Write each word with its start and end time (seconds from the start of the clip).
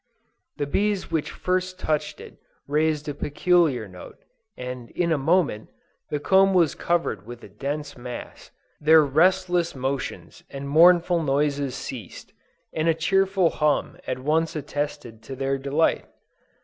The 0.57 0.65
bees 0.65 1.11
which 1.11 1.29
first 1.29 1.77
touched 1.79 2.19
it, 2.19 2.39
raised 2.67 3.07
a 3.07 3.13
peculiar 3.13 3.87
note, 3.87 4.17
and 4.57 4.89
in 4.89 5.11
a 5.11 5.17
moment, 5.19 5.69
the 6.09 6.19
comb 6.19 6.55
was 6.55 6.73
covered 6.73 7.27
with 7.27 7.43
a 7.43 7.47
dense 7.47 7.95
mass; 7.95 8.49
their 8.79 9.05
restless 9.05 9.75
motions 9.75 10.43
and 10.49 10.67
mournful 10.67 11.21
noises 11.21 11.75
ceased, 11.75 12.33
and 12.73 12.87
a 12.89 12.95
cheerful 12.95 13.51
hum 13.51 13.99
at 14.07 14.17
once 14.17 14.55
attested 14.55 15.21
their 15.21 15.59
delight! 15.59 16.05